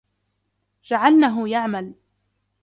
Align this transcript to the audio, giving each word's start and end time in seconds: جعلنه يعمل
جعلنه 0.83 1.49
يعمل 1.49 1.95